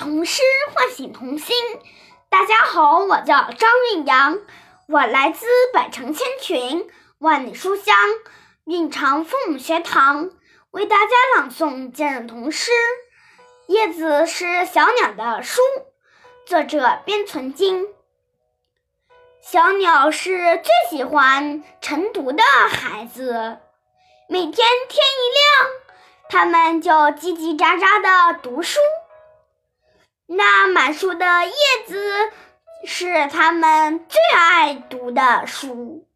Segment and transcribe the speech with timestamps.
[0.00, 0.40] 童诗
[0.72, 1.54] 唤醒童心。
[2.30, 4.38] 大家好，我叫张韵阳，
[4.88, 7.94] 我来自百城千群，万里书香
[8.64, 10.30] 蕴藏父母学堂，
[10.70, 12.70] 为大家朗诵今日童诗。
[13.66, 15.60] 叶子是小鸟的书，
[16.46, 17.86] 作者边存金。
[19.42, 23.58] 小鸟是最喜欢晨读的孩子，
[24.30, 25.70] 每天天一亮，
[26.30, 28.78] 它们就叽叽喳喳的读书。
[30.32, 31.52] 那满树的叶
[31.88, 31.96] 子
[32.86, 36.06] 是他们最爱读的书。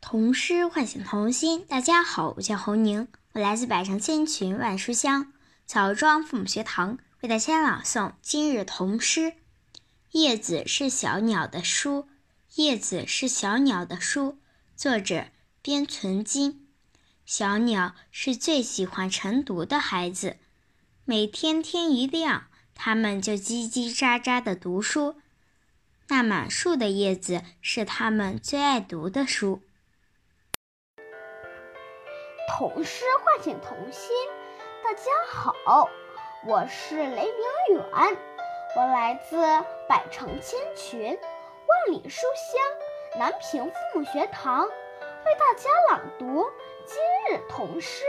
[0.00, 1.64] 童诗唤醒童心。
[1.66, 5.32] 大家好，我叫侯宁，我来自百城千群万书香
[5.66, 9.34] 枣庄父母学堂，为大家朗诵今日童诗。
[10.10, 12.08] 叶子是小鸟的书，
[12.56, 14.40] 叶子是小鸟的书。
[14.74, 15.26] 作者
[15.62, 16.66] 边存金。
[17.24, 20.38] 小鸟是最喜欢晨读的孩子。
[21.12, 22.44] 每天天一亮，
[22.74, 25.16] 他们就叽叽喳喳地读书。
[26.08, 29.60] 那满树的叶子是他们最爱读的书。
[32.48, 34.10] 童诗唤醒童心。
[34.82, 35.90] 大家好，
[36.46, 38.16] 我是雷明远，
[38.74, 39.36] 我来自
[39.86, 46.46] 百城千群、万里书香南平父母学堂，为大家朗读
[46.86, 46.96] 今
[47.28, 48.02] 日童诗。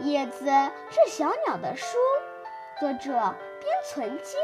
[0.00, 0.46] 叶子
[0.90, 1.96] 是小鸟的书，
[2.80, 3.12] 作者
[3.60, 4.40] 边存金。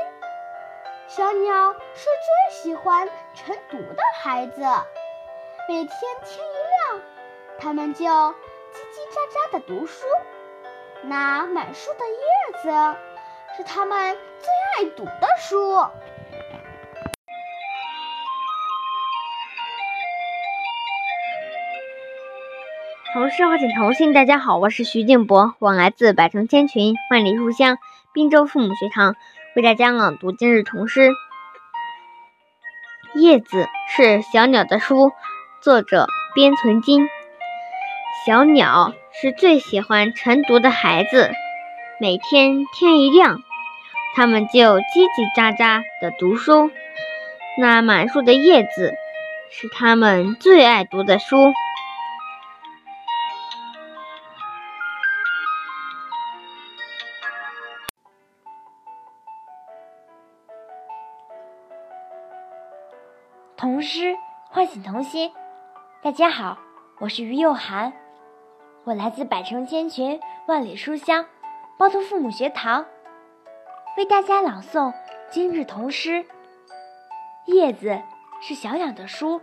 [1.09, 4.63] 小鸟是最喜欢晨读的孩子，
[5.69, 5.89] 每天
[6.25, 7.03] 天一亮，
[7.59, 10.07] 它们就叽叽喳喳地读书。
[11.03, 12.99] 那满树的叶子
[13.57, 15.85] 是它们最爱读的书。
[23.13, 27.79] 童诗唤醒童心，大家好，我是徐静博，我来自百城千群、万里书香
[28.13, 29.15] 滨州父母学堂，
[29.55, 31.13] 为大家朗读今日童诗。
[33.15, 35.13] 叶子是小鸟的书，
[35.63, 37.09] 作者边存金。
[38.27, 41.31] 小鸟是最喜欢晨读的孩子，
[42.01, 43.39] 每天天一亮，
[44.17, 46.73] 它们就叽叽喳喳地读书。
[47.61, 48.93] 那满树的叶子
[49.53, 51.53] 是它们最爱读的书。
[63.71, 65.31] 童诗唤醒童心。
[66.03, 66.59] 大家好，
[66.99, 67.93] 我是于幼涵，
[68.83, 71.25] 我来自百城千群、万里书香
[71.79, 72.85] 包头父母学堂，
[73.97, 74.93] 为大家朗诵
[75.31, 76.27] 今日童诗。
[77.45, 78.03] 叶子
[78.41, 79.41] 是小鸟的书，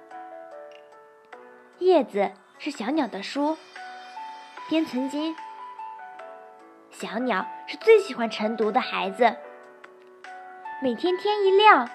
[1.77, 3.55] 叶子是小鸟的书。
[4.67, 5.33] 边存金。
[6.91, 9.37] 小鸟是最喜欢晨读的孩子，
[10.83, 11.89] 每天天一亮。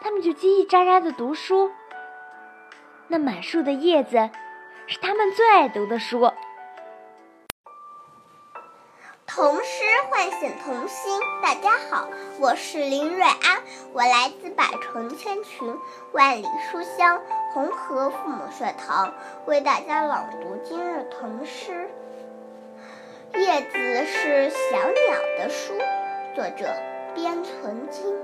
[0.00, 1.72] 他们就叽叽喳喳的读书，
[3.10, 4.28] 那满树的叶子
[4.86, 6.30] 是他们最爱读的书。
[9.26, 12.08] 童诗唤醒童心，大家好，
[12.38, 13.62] 我是林瑞安，
[13.94, 15.74] 我来自百城千群、
[16.12, 19.14] 万里书香红河父母学堂，
[19.46, 21.88] 为大家朗读今日童诗。
[23.34, 25.72] 叶子是小鸟的书，
[26.34, 26.74] 作者
[27.14, 28.14] 边存金。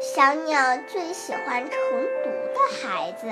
[0.00, 1.72] 小鸟最喜欢晨
[2.22, 3.26] 读的孩子，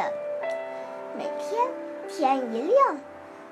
[1.17, 1.71] 每天
[2.09, 2.99] 天一亮，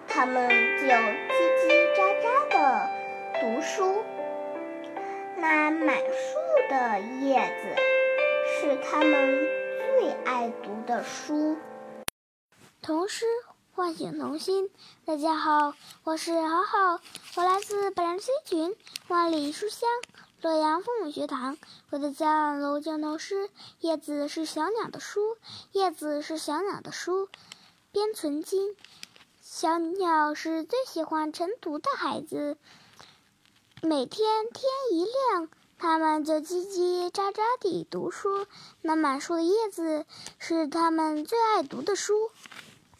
[0.08, 2.90] 它们就叽叽喳喳地
[3.40, 4.02] 读书。
[5.36, 7.76] 那满树的叶子
[8.50, 9.46] 是它们
[10.00, 11.56] 最爱读的书。
[12.80, 13.26] 童诗
[13.76, 14.68] 唤醒童心。
[15.04, 17.00] 大家好，我是好好，
[17.36, 19.88] 我来自百城千群，万里书香。
[20.42, 21.56] 洛阳父母学堂，
[21.90, 23.48] 我的家楼江头诗。
[23.78, 25.36] 叶子是小鸟的书，
[25.70, 27.28] 叶子是小鸟的书。
[27.92, 28.76] 边存金。
[29.40, 32.56] 小鸟是最喜欢晨读的孩子，
[33.82, 35.48] 每天天一亮，
[35.78, 38.48] 它们就叽叽喳喳地读书。
[38.80, 40.04] 那满树的叶子
[40.40, 42.32] 是它们最爱读的书。